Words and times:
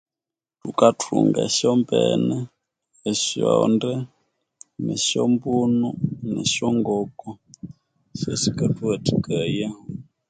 Thukathunga 0.61 1.39
esyombene 1.47 2.37
esyonde 3.11 3.91
esyombunu 4.93 5.89
esyongoko 6.43 7.27
syesikathuwathikaya 8.19 9.69